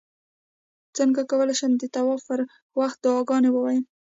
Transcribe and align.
څنګه 0.97 1.21
کولی 1.31 1.55
شم 1.59 1.71
د 1.77 1.83
طواف 1.95 2.21
پر 2.29 2.39
وخت 2.79 2.97
دعاګانې 3.05 3.49
ووایم 3.51 3.83